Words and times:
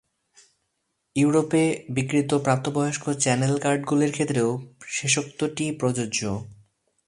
ইউরোপে 1.15 1.63
বিক্রিত 1.89 2.31
প্রাপ্তবয়স্ক 2.45 3.05
চ্যানেল 3.23 3.53
কার্ডগুলির 3.59 4.11
ক্ষেত্রেও 4.11 4.49
শেষোক্তটি 4.89 5.65
প্রযোজ্য। 5.71 6.21